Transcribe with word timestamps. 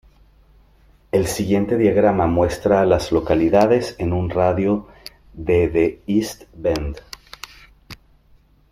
El 1.11 1.27
siguiente 1.27 1.77
diagrama 1.77 2.25
muestra 2.25 2.81
a 2.81 2.87
las 2.87 3.11
localidades 3.11 3.95
en 3.99 4.13
un 4.13 4.31
radio 4.31 4.87
de 5.33 5.67
de 5.69 6.01
East 6.07 6.45
Bend. 6.55 6.97